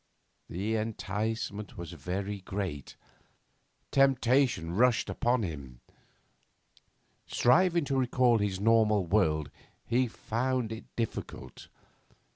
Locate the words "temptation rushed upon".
3.91-5.43